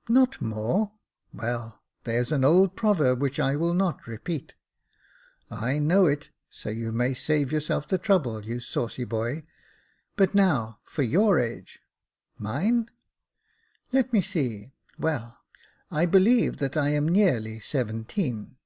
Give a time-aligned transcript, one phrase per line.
[0.08, 0.92] ''Not more!
[1.34, 4.54] well there's an old proverb, which I will not repeat.""
[5.50, 9.46] I know it, so you may save yourself the trouble, you saucy boy;
[10.14, 11.80] but now, for your age?"
[12.38, 12.88] "Mine!
[13.90, 15.40] let me see; well,
[15.90, 18.58] I believe that I am nearly seventeen."